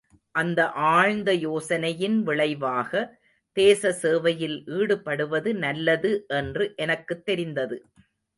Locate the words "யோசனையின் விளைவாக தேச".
1.39-3.91